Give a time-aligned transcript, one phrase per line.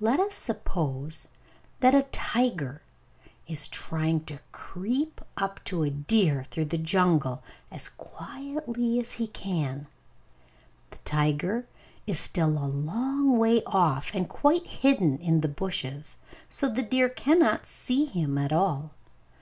[0.00, 1.28] Let us suppose
[1.80, 2.82] that a tiger
[3.46, 9.26] is trying to creep up to a deer through the jungle, as quietly as he
[9.26, 9.86] can.
[10.90, 11.66] The tiger
[12.06, 16.18] is still a long way off, and quite hidden by the bushes,
[16.50, 18.90] so the deer cannot see him at all.